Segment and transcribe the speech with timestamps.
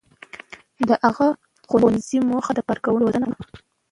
[0.87, 1.27] •د هغه
[1.69, 3.41] ښوونځي موخه د کارکوونکو روزنه وه.